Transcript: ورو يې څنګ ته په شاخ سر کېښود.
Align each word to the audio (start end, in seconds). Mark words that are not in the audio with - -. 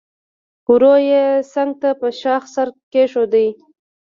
ورو 0.71 0.93
يې 1.09 1.25
څنګ 1.53 1.71
ته 1.81 1.89
په 1.99 2.07
شاخ 2.19 2.43
سر 2.53 2.67
کېښود. 2.91 3.33